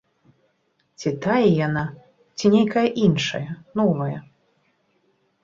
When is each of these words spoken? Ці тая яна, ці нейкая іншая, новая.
Ці 1.03 1.09
тая 1.25 1.43
яна, 1.65 1.83
ці 2.37 2.45
нейкая 2.57 2.85
іншая, 3.09 3.45
новая. 3.83 4.17